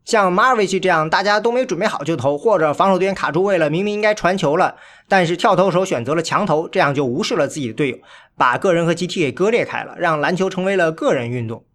[0.04, 4.76] 像马尔维奇这样，大家都没准备好就投，或者防守队员卡住位了，明明应该传球了，
[5.08, 7.98] 但是跳投手选择了强投，这样就无视了自己的队友，
[8.36, 11.66] 把个人和集体给割裂开了，让篮球成为了个人运动。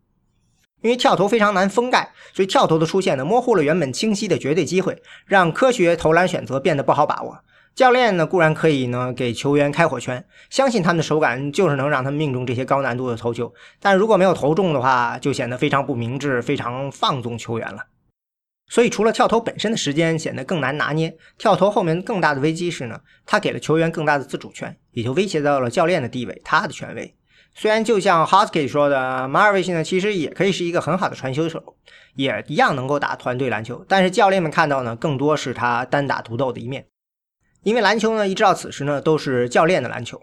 [0.83, 7.39] 因为跳投非常难封盖，所以跳投的出现呢，模糊了原本清晰的绝对机会，让科学投篮选择变得不好把握。
[7.75, 17.87] 教练呢固然可以呢给球员开火权，相信他们的手感就是能让他们命中这些高难度的投球，但如果没有投中的话，就显得非常不明智，非常放纵球员了。
[18.69, 27.17] 所以除了跳投本身的时间显得更难拿捏，跳投后面更大的危机是呢，他给了球员更大的自主权，也就威胁到了教练的地位，他的权威。
[27.55, 31.77] 虽然就像 Hosky 说的，马尔维奇呢其实也可以是一个很好的传球手，
[32.15, 33.85] 也一样能够打团队篮球。
[33.89, 36.87] 但是教练们看到呢，更多是他单打独斗的一面。
[37.63, 40.23] 因为篮球呢，一直到此时呢，都是教练的篮球。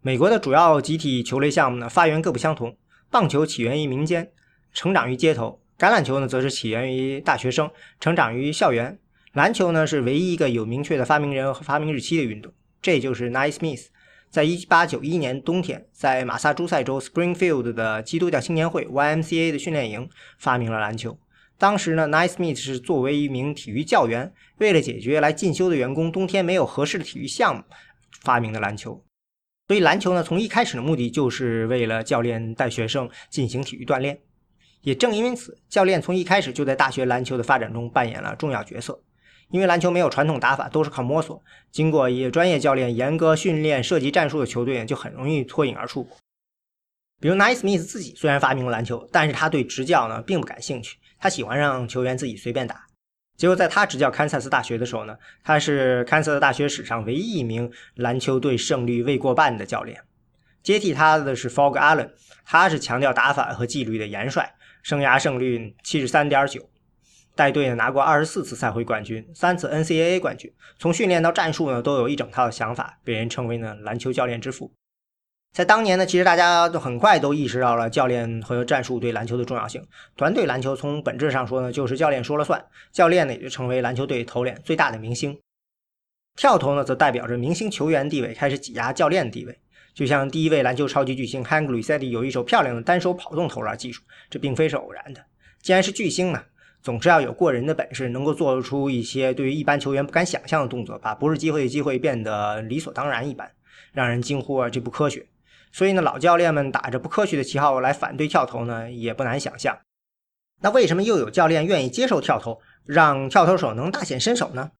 [0.00, 2.76] 美国的主要集体球类项目呢，发源各不相同。
[3.10, 4.30] 棒球起源于民间，
[4.72, 8.98] 成长于街头；橄榄球呢，则是起源于大学生，成长于校园。
[9.32, 12.52] 篮球呢，是唯一一个有明确的发明人和发明日期的运动。
[12.80, 13.88] 这就是 Naismith。
[14.30, 21.18] 在一八九一年冬天，在马萨诸塞州 Springfield 的基督教青年会 YMCA 的训练营发明了篮球。
[21.58, 27.62] 当时呢，Naismith 是作为一名体育教员，为了解决来进修的员工冬天没有合适的体育项目，
[28.20, 29.02] 发明的篮球。
[29.68, 34.20] 所以篮球呢，从一开始的目的就是为了教练带学生进行体育锻炼。
[34.82, 39.02] 也正因为此，教练从一开始就在大学篮球的发展中扮演了重要角色。
[39.50, 41.42] 因为篮球没有传统打法，都是靠摸索。
[41.70, 46.06] 经过以专业教练严格训练、设计战术的球队，就很容易脱颖而出。
[47.20, 52.86] 比如 Naismith 自己虽然发明了篮球，但是他对执教呢并不感兴趣，他喜欢让球员自己随便打。
[53.36, 60.00] 结果在他执教堪萨斯大学的时候呢，他是堪萨斯大学史上唯一一名篮球队胜率未过半的教练。
[60.62, 62.10] 接替他的是 Fog Allen，
[62.44, 66.68] 他是强调打法和纪律的严帅，生涯胜率七十三点九。
[67.34, 70.50] 带队呢拿过二十四次赛会冠军，三次 NCAA 冠军。
[70.78, 74.72] 从训练到战术呢，都有一整套的想法，被人称为呢篮球教练之父。
[75.56, 79.82] 在当年呢，其实大家都很快都意识到了教练和战术对篮球的重要性。
[80.14, 85.34] 团队篮球从本质上说呢，就是教练说了算，教练呢也就成为篮球队头脸最大的明星。
[86.36, 89.58] 跳投呢，则代表着明星球员地位开始挤压教练地位。
[89.94, 95.24] 就像第一位篮球超级巨星 Hank Lucetti 有一手漂亮的单手跑动投篮技术，这并非是偶然的。
[95.62, 96.42] 既然是巨星呢？
[96.82, 103.50] 总是要有过人的本事，能够做出一些对于一般球员不敢想象的动作，把不是机会的机会变得理所当然一般，
[103.94, 105.26] 让人惊呼啊，这不科学。
[105.76, 109.78] 所以呢，老教练们打着不科学的旗号来反对跳投呢，也不难想象。
[110.62, 114.70] 那为什么又有教练愿意接受跳投，让跳投手能大显身手呢？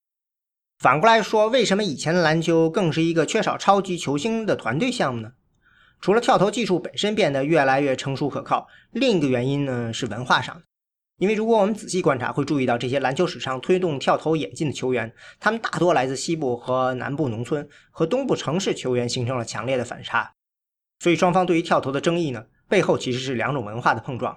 [0.78, 5.32] 反过来说，为什么以前的篮球更是一个缺少超级球星的团队项目呢？
[6.00, 10.62] 除了跳投技术本身变得越来越成熟可靠，另一个原因呢是文化上。
[11.18, 20.32] 因为如果我们仔细观察，会注意到这些篮球史上推动跳投演进的球员，他们大多来自西部和南部农村，和东部城市球员形成了强烈的反差。
[20.98, 24.36] 所以双方对于跳投的争议呢，背后其实是两种文化的碰撞。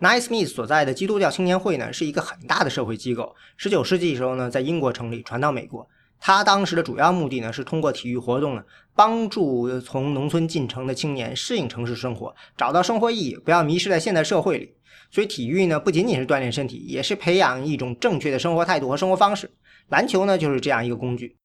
[0.00, 3.34] Naismith 所在的基督教青年会呢，是一个很大的社会机构。
[3.56, 5.86] 十九世纪时候呢，在英国成立，传到美国。
[6.18, 8.62] 他当时的主要目的呢，是通过体育活动呢，
[8.94, 14.74] 帮助从农村进城的青年适应城市生活，找到生活意义，不要迷失在现代社会里。
[15.10, 19.50] 所以体育呢，不仅仅是锻炼身体，也是培养一种正确的生活态度和生活方式。
[19.88, 21.36] 篮球呢，就是这样一个工具。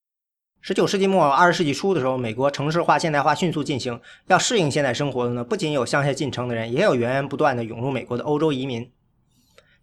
[0.67, 8.91] 十九世纪末二十世纪初的时候，美国城市化、现代化迅速进行，要适应现代生活的呢，不仅有乡下进城的人，也有源源不断的涌入美国的欧洲移民。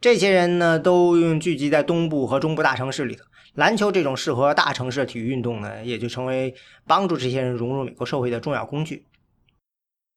[0.01, 3.23] 这些人呢，都用聚集在东部和中部大城市里头。
[3.55, 6.53] 篮球这种适合大城市的体育运动呢，也就成为
[6.85, 9.07] 帮助这些人融入美国社会的重要工具。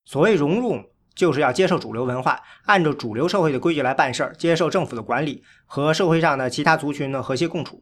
[0.04, 0.82] 所谓融入。
[1.14, 7.82] 就是要接受主流文化，按照主流社会的规矩来办事儿，接受政府的管理，和社会上的其他族群呢和谐共处。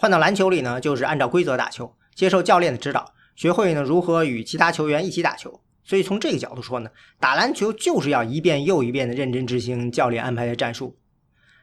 [0.00, 5.60] 换到篮球里呢，就是按照规则打球，接受教练的指导，学会呢如何与其他球员一起打球。
[5.82, 10.96] 所以从这个角度说呢，打篮球就是要一遍又一遍的认真执行教练安排的战术。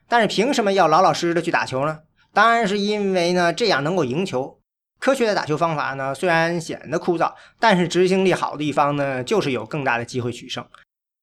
[0.10, 2.00] 但是凭什么要老老实实的去打球呢？
[2.34, 4.60] 当然是因为呢这样能够赢球。
[5.00, 10.65] 科学的打球方法呢，虽然显得枯燥，但是执行力好的一方呢，就是有更大的机会取胜。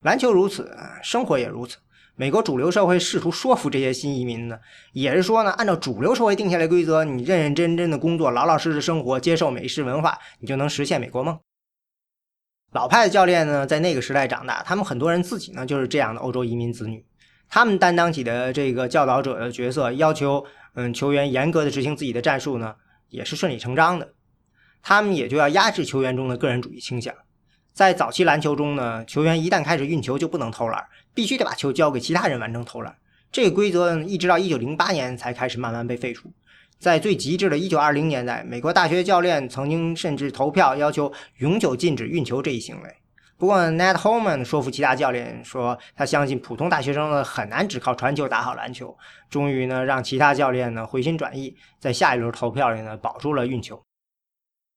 [0.00, 1.76] 篮球如此，生活也如此。
[2.14, 4.58] 美国主流社会试图说服这些新移民呢，
[4.92, 11.38] 也是说呢，按照主流社会定下来规则，你认认真真的工作，老老实实生活，接受美式文化，你就能实现美国梦。
[12.72, 17.04] 老派的教练呢，在那个时代长大，他们很多人自己呢就是这样的欧洲移民子女，
[17.48, 20.44] 他们担当起的这个教导者的角色，要求
[20.74, 22.76] 嗯球员严格的执行自己的战术呢。
[23.08, 24.14] 也是顺理成章的，
[24.82, 27.14] 他们也就要压制球员中的个人主义倾向。
[27.74, 30.82] 在早期篮球中呢，球员一旦开始运球就不能投篮，
[31.14, 32.96] 必须得把球交给其他人完成投篮。
[33.30, 36.30] 这个规则一直到1908年才开始慢慢被废除。
[36.78, 42.96] 在最极致的1920年代，美国大学教练曾经甚至投票要求永久禁止运球这一行为。
[43.38, 48.96] 不过，Ned Holman 说服其他教练说，他相信普通大学生呢很难只靠传球打好篮球。
[49.30, 53.82] 终于呢，让其他教练呢回心转意，在下一轮投票里呢保住了运球。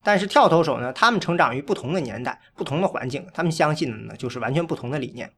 [0.03, 5.31] 但是跳投手呢，他们成长于不同的年代、不同的环境，他们相信的呢就是完全不同的理念。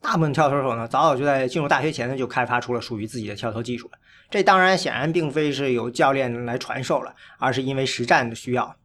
[0.00, 3.98] 大部分跳投手呢，早早就在进入大学前呢就开发出了属于自己的跳投技术了。
[4.30, 8.76] 这当然显然并非是由教练来传授了，而是因为实战的需要。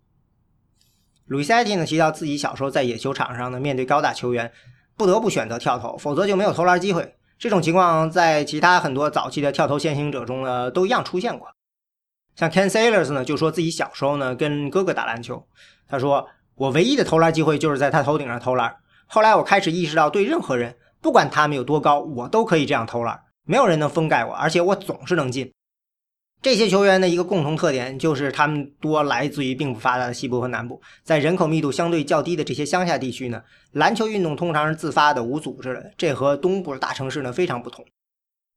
[1.26, 4.52] 鲁伊塞蒂呢提到自己小时候在野球场上呢，面对高大球员，
[4.98, 7.16] 不得不选择跳投，否则就没有投篮机会。
[7.38, 11.48] 这种情况在其他很多早期的跳投先行者中呢，都一样出现过。
[12.36, 15.46] 像 Ken Sailors 呢，就说自己小时候呢跟哥哥打篮球，
[15.88, 18.76] 他说我唯一的投篮机会就是在他头顶上投篮。
[19.08, 25.52] 后来我开始意识到，对任何人，不管他们有多高，我都可以这样投篮，没有人能封盖我，而且我总是能进。
[26.42, 30.82] 这些球员的一个共同特点就是，他们多来自于并不发达的西部和南部。
[31.04, 35.92] 在人口密度相对较低的这些乡下地区呢，篮球运动通常是自发的、无组织的。
[35.98, 37.86] 这和东部的大城市呢非常不同。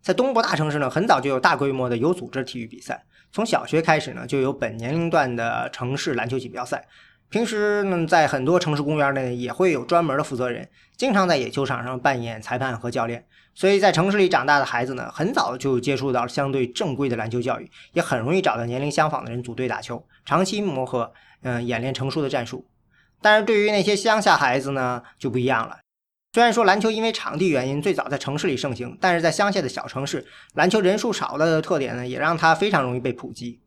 [0.05, 6.87] 在东部大城市呢，很早就有大规模的有组织体育比赛，从小学开始呢，就有本年龄段的城市篮球锦标赛。
[7.29, 13.27] 平时呢，在很多城市公园内也会有专门的负责人，经常在野球场上扮演裁判和教练。
[13.55, 21.13] 所以在城市里长大的孩子呢，很早就接触到相对正规的篮球教育，也很容易找到年龄相仿的人组队打球，长期磨合，
[21.43, 22.67] 嗯，演练成熟的战术。
[23.21, 25.79] 但是对于那些乡下孩子呢，就不一样了。
[26.35, 33.59] 虽然说篮球因为场地原因最早在城市里盛行，但是在乡下的小城市，篮球人数少的特点呢，也让它非常容易被普及。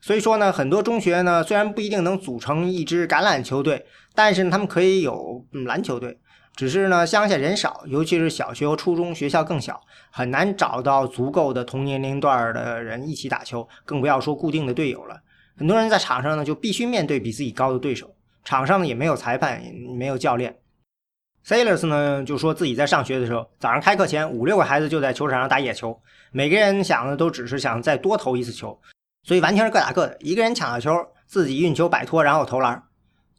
[0.00, 6.18] 所以说呢，很多中学呢，虽然不一定能组成一支橄榄球队，但是他们可以有篮球队。
[6.54, 9.78] 只是呢，乡下人少，尤其是小学和初中学校更小，
[10.10, 15.20] 很难找到足够的同年龄段的人一起打球，更不要说固定的队友了。
[15.58, 20.56] 很多人在场上呢，就必须面对比自己高的对手，场上呢也没有裁判，也没有教练。
[21.46, 26.00] Sailors 呢就说自己在上学的时候，早上开课前五六个孩子就在球场上打野球，
[26.32, 28.78] 每个人想的都只是想再多投一次球，
[29.26, 30.92] 所以完全是各打各的，一个人抢到球，
[31.26, 32.80] 自己运球摆脱，然后投篮。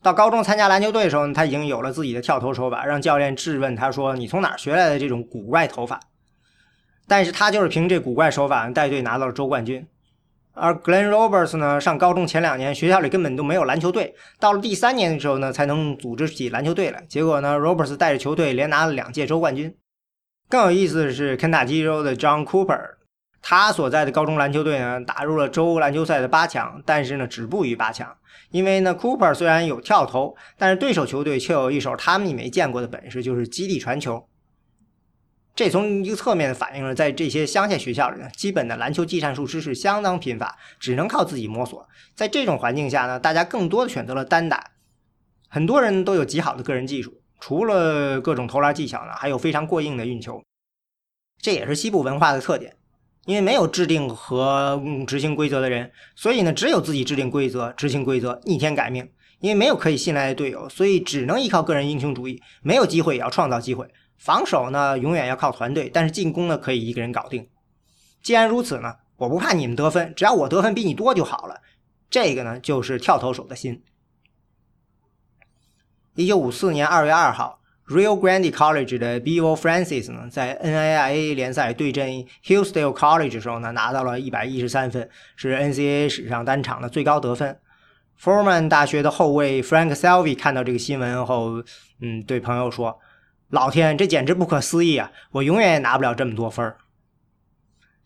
[0.03, 6.01] 到高中参加篮球队的时候，他已经有了自己的跳投手法，让教练质问他说：“你从哪儿学来的这种古怪投法？”
[7.07, 9.87] 但是他就是凭这古怪手法带队拿到了州冠军。
[10.51, 17.05] 而 Glenn Roberts 呢，上高中前两年学校里根本都没有篮球队，到了第三年的时候呢，才能组织起篮球队来。
[17.07, 19.73] 结果呢，Roberts 带着球队连拿了两届州冠军。
[20.49, 22.97] 更有意思的是，肯塔基州的 John Cooper。
[23.41, 28.17] 他所在的高中篮球队呢，打入了州篮球赛的八强，但是呢，止步于八强。
[28.49, 34.27] 因为呢，Cooper 虽然有跳投，但是对手球队却有一手他们没见过的本事，就是基地传球。
[35.53, 41.87] 这从一个侧面反映了，在这些乡下学校里呢，基本的篮球技战术知识相当贫乏，只能靠自己摸索。
[42.15, 44.71] 在这种环境下呢，大家更多的选择了单打。
[45.49, 50.41] 很多人都有极好的个人技术，除了各种投篮技巧呢，还有非常过硬的运球。
[51.41, 52.76] 这也是西部文化的特点。
[53.27, 59.07] 因为没有制定和执行规则的人，所以呢，只有自己制定规则、执行规则、逆天改命。
[59.39, 62.41] 因为没有可以信赖的队友，所以只能依靠个人英雄主义。
[62.63, 63.85] 没有机会也要创造机会。
[64.17, 67.47] 防守呢，永远要靠团队，但是进攻呢，可以一个人搞定。
[68.23, 71.61] 既然如此呢，我不怕你们得分，只要我得分比你多就好了。
[72.09, 73.83] 这个呢，就是跳投手的心。
[76.15, 77.56] 一九五四年二月二号。
[77.87, 87.57] Rio Grande College 的 Bevo Francis 呢，在 NAIA 联赛对阵 Hillsdale College 的时候呢，拿到了一百一十三分，是 NCAA 史上单场的最高得分。
[88.21, 91.63] Foreman 大学的后卫 Frank Selvi 看到这个新闻后，
[92.01, 92.99] 嗯，对朋友说
[93.51, 95.11] ：“老天，这简直不可思议啊！
[95.31, 96.77] 我永远也拿不了这么多分儿。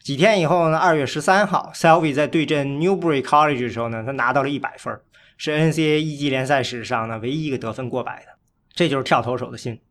[0.04, 0.78] 几天以后呢？
[0.78, 5.00] 二月十三号，Selby 在对阵 Newbury College 的时候呢，他拿到了一百分，
[5.38, 8.31] 是 NCAA 一级联赛史上呢唯一一个得分过百的。
[8.74, 9.82] 这就是跳投手的心。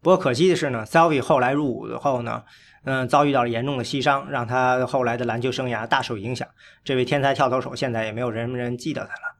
[0.00, 2.44] 不过可惜的是呢，Selby 后来入伍的后呢，
[2.84, 6.46] 嗯，遭遇到了严重的膝伤，让他后来的篮球生涯大受影响。
[6.84, 9.36] 这位天才跳投手现在也没有人人记得他了。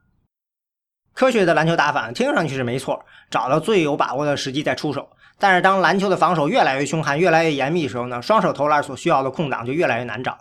[1.15, 5.09] 科学的篮球打法听上去是没错，找到最有把握的时机再出手。
[5.39, 10.37] 但是当篮球的防守越来越凶悍、越来越严密的时候呢，双手投篮所需要的空档就越来越难找。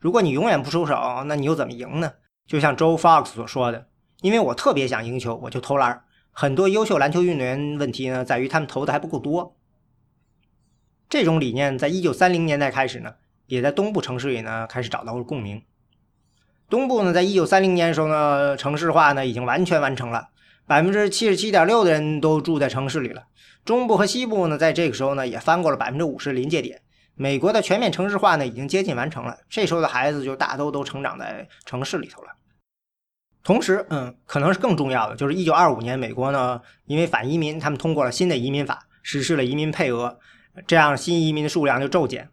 [0.00, 2.12] 如果你永远不出手，那你又怎么赢呢？
[2.46, 3.86] 就像 Joe Fox 所说的
[4.22, 6.02] ：“因为我特别想赢球，我就投篮。”
[6.32, 9.56] 很多优秀篮球运动员问题呢，在于他们投的还不够多。
[11.08, 13.14] 这种理念在一九三零年代开始呢，
[13.46, 15.62] 也在东部城市里呢开始找到了共鸣。
[16.68, 20.28] 东部呢，在一九三零年的时候呢，城市化呢已经完全完成了，
[20.66, 23.24] 百分之七十七点六的人都住在城市里了。
[23.64, 26.80] 中部和西部呢，在这个时候呢，也翻过了百分之五十临界点。
[27.16, 29.36] 美国的全面城市化呢，已经接近完成了。
[29.50, 32.36] 这时候的孩子就大都都成长在城市里头了。
[33.42, 40.18] 同时，嗯，可能是更重要的，就是一九二五年，美国呢，因为反移民，他们通过了新的移民法，实施了移民配额，
[40.66, 42.28] 这样新移民的数量就骤减。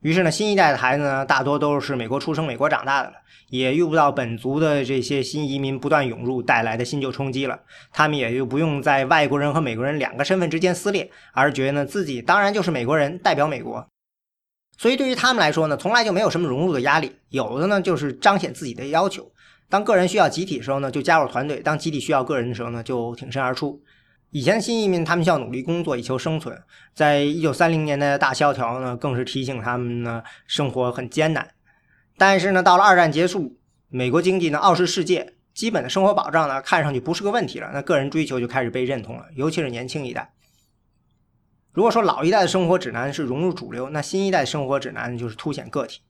[0.00, 3.16] 于是呢，新一代的孩子呢，大多都是美国出生、美国长大的了，
[3.50, 7.60] 也遇不到本族的这些新移民不断涌入带来的新旧冲击了。
[7.92, 13.86] 他们也就不用在外国人和美国人两个身份之间撕裂，而觉得呢自己当然就是美国人，代表美国。
[14.76, 19.28] 所以对于他们来说呢，从来就没有什么融入的压力，有的呢就是彰显自己的要求。
[19.70, 23.82] 当个人需要集体的时候呢，就加入团队；当集体需要个人的时候呢，就挺身而出。
[24.30, 26.58] 以前新移民他们需要努力工作以求生存，
[26.94, 31.48] 在一九三零年代的大萧条呢，更是提醒他们呢生活很艰难。
[32.16, 33.58] 但是呢，到了二战结束，
[33.88, 40.32] 美国经济呢傲视世界，基本的生活保障呢看上去不是个问题了，那个人追求就开始被认同了，尤其是年轻一代。
[41.72, 46.00] 如果说老一代的生活指南是融入主流，那新一代生活指南就是凸显个体。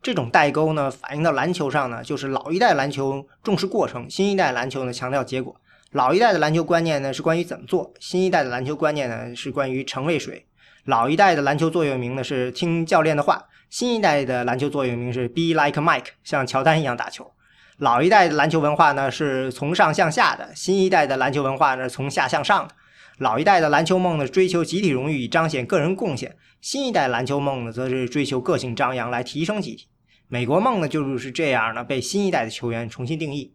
[0.00, 5.54] 这种代沟呢，反映到篮球上呢，就是老一代篮球重视过程，新一代篮球呢强调结果。
[5.92, 10.46] 老一代的篮球观念呢是关于怎么做，新一代的篮球观念呢是关于成为谁。
[10.84, 17.30] 老一代的篮球座右铭呢是听教练的话，新一代的篮球座右铭是 Be like Mike，像乔丹一样打球。
[17.78, 22.74] 老一代的篮球文化呢是从上向下的，新一代的篮球文化呢从下向上的。
[23.18, 29.88] 老一代的篮球梦呢追求集体荣誉以彰显个人贡献，新一代篮球梦呢则是追求个性张扬来提升集体。
[30.26, 33.54] 美国梦呢就是这样呢被新一代的球员重新定义。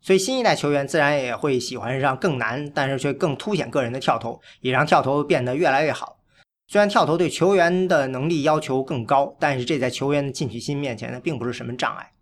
[0.00, 6.18] 所以新一代球员自然也会喜欢上更难，但是却更凸显个人的跳投，也让跳投变得越来越好。
[6.66, 12.12] 虽然跳投对球员的能力要求更高，但是这在球员的进取心面前呢，并不是什么障碍。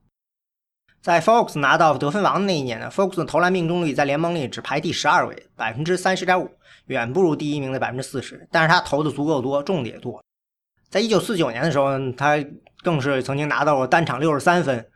[1.01, 6.49] 在 Fox 拿到得分王的那一年呢，Fox 的投篮命中率在联盟里只排第十二位，百分之三十点五，
[6.87, 8.49] 远不如第一名的百分之四十。
[8.51, 10.23] 但是他投的足够多，中的也多。
[10.89, 12.37] 在一九四九年的时候，他
[12.83, 14.87] 更是曾经拿到过单场六十三分。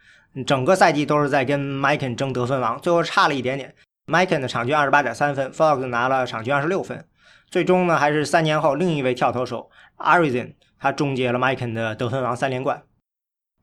[0.46, 3.74] 整个赛季都是在跟 m i k e n 争得分王，最后差了一点点。
[4.06, 7.06] m i k e n 的场均二十八点三分，Fox 拿了场均二十六分。
[7.50, 12.82] 最终呢，还是三年后另一位跳投手 Arizin 他终结了 m i k e n 的得分王三连冠。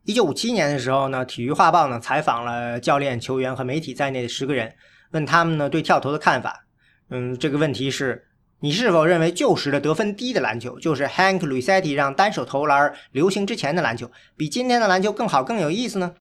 [0.05, 4.75] 一九五七年的时候呢，体育画报呢采访了教练、球员和媒体在内的十个人，
[5.11, 6.65] 问他们呢对跳投的看法。
[7.09, 8.25] 嗯，这个问题是：
[8.59, 16.15] 你是否认为旧时的得分低的篮球，就是 Hank Luisetti 让单手投篮流行之前的篮球，比今天的篮球更好、更有意思呢？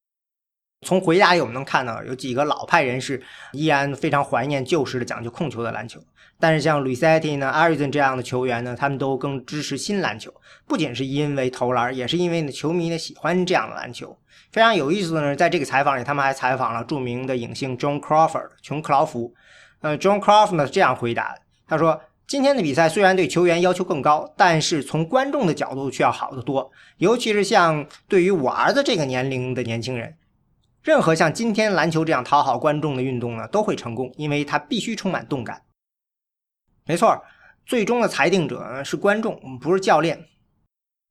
[0.84, 3.22] 从回答里我们能看到，有几个老派人士
[3.52, 6.00] 依然非常怀念旧时的讲究控球的篮球。
[6.40, 10.34] 但是像 Luisetti 呢、Arizon 这样的球员呢，他们都更支持新篮球，
[10.66, 14.18] 不仅是因为投篮，也是因为呢球迷呢喜欢这样的篮球。
[14.50, 19.32] 非常有意思的呢，在这个采访里，他们还采访了著名的影星 John Crawford 琼克劳福。
[19.82, 30.16] 呃，John Crawford 呢这样回答的他说：“今天的比赛虽然对球员要求更高，但是从观众的角度却要好得多，尤其是像对于我儿子这个年龄的年轻人。”
[30.82, 35.62] 任何像今天篮球这样讨好观众的运动呢，都会成功，因为它必须充满动感。
[36.84, 37.22] 没错，
[37.64, 40.26] 最终的裁定者是观众，不是教练。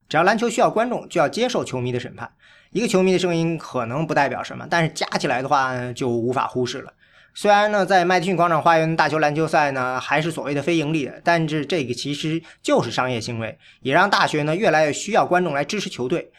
[0.10, 2.30] 只要篮球需要观众，就要接受球迷的审判。
[2.72, 6.94] 一个球迷的声音可能不代表什么，但是加起来的话就无法忽视了。
[7.34, 16.32] 虽然呢，在麦迪逊广场花园大球篮球赛呢还是所谓的非盈利的，但是这个其实就是商业行为，也让大学呢越来越需要观众来支持球队。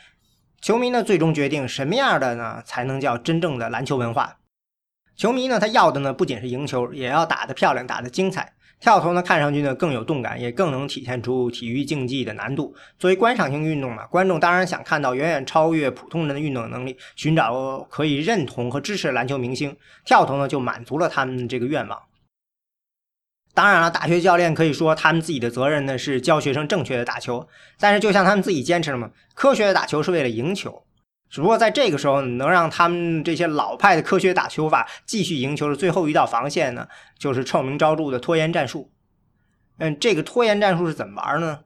[0.60, 4.36] 球迷呢，最终决定什么样的呢才能叫真正的篮球文化？
[5.16, 8.52] 球迷呢，他要的呢不仅是赢球，也要打得漂亮，打得精彩。
[8.82, 12.74] 跳投呢，看上去呢更有动感，也更能体现出体育竞技的难度。
[12.98, 19.76] 作为观赏性运动嘛，观众当然想看到远远超越普通人的运动能力，寻找可以认同和支持的篮球明星。
[20.04, 21.96] 跳投呢，就满足了他们这个愿望。
[23.54, 27.46] 当然了，大学教练可以说他们自己的责任呢是教学生正确的打球，
[27.78, 30.82] 但是就像他们自己坚持了嘛，科学的打球是为了赢球。
[31.32, 36.86] 只不过在这个时候，能让他们这些老派的科学打球法继续赢球的最后一道防线呢，
[37.18, 38.92] 就是臭名昭著的拖延战术。
[39.78, 41.60] 嗯，这个拖延战术是怎么玩呢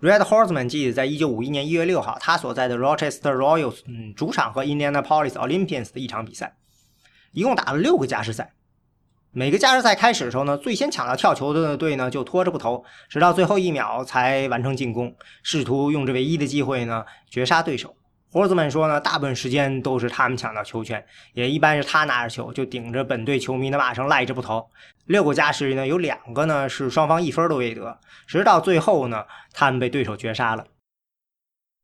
[0.00, 6.56] ？Red Horseman 记得在一九五一年一月六号，他所在的 Rochester Royals 嗯主场和 Indianapolis Olympians 的一场比赛，
[7.30, 8.54] 一共打了六个加时赛。
[9.30, 17.94] 每个加时赛开始的时候呢，最先抢到跳球的队呢就拖着不投，直到最后一秒才完成进攻，试图用这唯一的机会呢绝杀对手。
[18.34, 24.68] 霍兹曼说呢，大部分时间都是他们抢到球权，也一般是他拿着球就顶着本队球迷的骂声赖着不投。
[25.06, 30.66] 六个加时呢，有两个呢是双方一分都未得，直到最后呢，他们被对手绝杀了。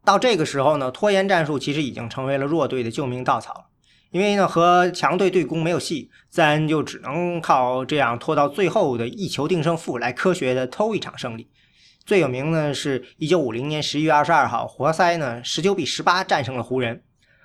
[0.05, 3.66] 到这个时候呢，拖延战术其实已经成为了弱队的救命稻草，
[4.11, 11.48] 因为呢和强队对攻没有戏，自然就只能靠这样拖到最后的一球定胜负来科学的偷一场胜利。
[12.05, 17.03] 最有名的是1950年11月22号，活塞呢19比18战胜了湖人。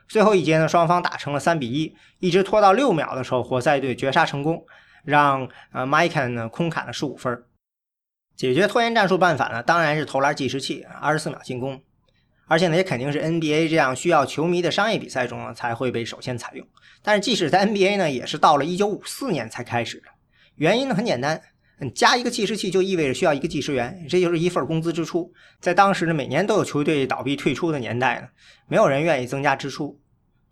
[0.08, 4.66] 最后一节呢，双方打成了3比1，一直拖到六秒的时候，活塞队绝杀成功，
[5.04, 7.44] 让呃 m i k e 呢空砍了15分。
[8.36, 11.82] 解决拖延战术办法呢，当然是投篮计时器，24秒进攻。
[12.48, 16.68] 而且呢，也肯定是 NBA 这样需要球迷的商业比赛中呢才会被首先采用。
[17.02, 20.08] 但是即使在 NBA 呢，也是到了1954年才开始的。
[20.56, 21.42] 原因呢很简单。
[21.94, 25.32] 加一个计时器就意味着需要一个计时员，这就是一份工资支出。
[25.60, 28.28] 在当时呢，每年都有球队倒闭退出的年代呢，
[28.68, 30.00] 没有人愿意增加支出。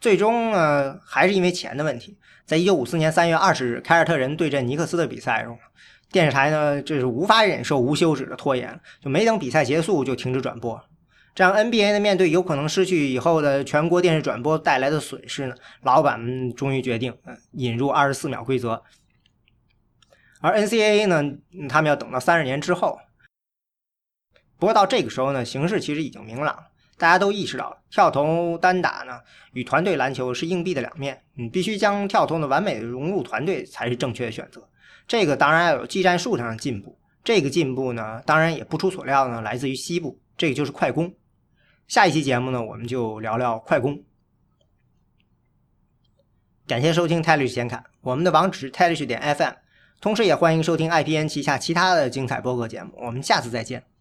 [0.01, 2.17] 最终呢，还是因为钱的问题。
[2.45, 5.57] 在一九五四年三月二十日，凯尔特人对阵尼克斯的比赛中，
[6.11, 10.77] 电视台呢这是无法忍受无休止的拖延，就没等比赛结束就停止转播。
[11.33, 17.15] 这样 NBA 呢面对有可能失去以后的全国电视转播带来的损失呢，老板们终于决定，
[17.53, 18.83] 引入二十四秒规则。
[20.43, 21.23] 而 NCAA 呢，
[21.69, 22.99] 他们要等到三十年之后。
[24.59, 26.65] 不过到这个时候呢，形势其实已经明朗，
[26.97, 29.21] 大家都意识到了，跳投单打呢
[29.53, 34.67] 与团队篮球是硬币的两面，你必须将跳投呢完美的融入团队才是正确的选择。
[35.07, 41.13] 这个当然要有技战术上的进步，这个进步呢，当然也不出所料呢，来自于西部，这个就是快攻。
[41.87, 44.03] 下一期节目呢，我们就聊聊快攻。
[46.67, 49.62] 感谢收听泰律显卡，我们的网址泰律点 FM。
[50.03, 52.91] 同时，也欢迎收听 IPN 旗下其他的精彩播客节目。
[52.97, 53.92] 我们下次再见。